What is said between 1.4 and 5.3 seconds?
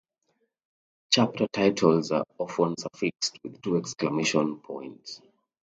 titles are often suffixed with two exclamation points.